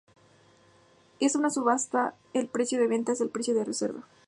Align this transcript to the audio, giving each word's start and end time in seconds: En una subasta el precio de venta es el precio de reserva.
En 1.19 1.31
una 1.37 1.51
subasta 1.51 2.15
el 2.33 2.47
precio 2.47 2.79
de 2.79 2.87
venta 2.87 3.11
es 3.11 3.21
el 3.21 3.29
precio 3.29 3.53
de 3.53 3.65
reserva. 3.65 4.01